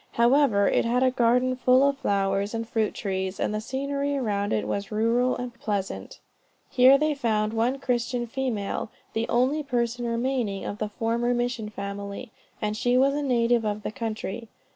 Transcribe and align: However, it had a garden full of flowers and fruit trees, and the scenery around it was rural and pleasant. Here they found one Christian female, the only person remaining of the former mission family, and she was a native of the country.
However, 0.13 0.67
it 0.67 0.83
had 0.83 1.03
a 1.03 1.11
garden 1.11 1.55
full 1.55 1.87
of 1.87 1.99
flowers 1.99 2.55
and 2.55 2.67
fruit 2.67 2.95
trees, 2.95 3.39
and 3.39 3.53
the 3.53 3.61
scenery 3.61 4.17
around 4.17 4.51
it 4.51 4.67
was 4.67 4.91
rural 4.91 5.35
and 5.37 5.53
pleasant. 5.53 6.19
Here 6.71 6.97
they 6.97 7.13
found 7.13 7.53
one 7.53 7.77
Christian 7.77 8.25
female, 8.25 8.89
the 9.13 9.29
only 9.29 9.61
person 9.61 10.07
remaining 10.07 10.65
of 10.65 10.79
the 10.79 10.89
former 10.89 11.35
mission 11.35 11.69
family, 11.69 12.31
and 12.59 12.75
she 12.75 12.97
was 12.97 13.13
a 13.13 13.21
native 13.21 13.63
of 13.63 13.83
the 13.83 13.91
country. 13.91 14.47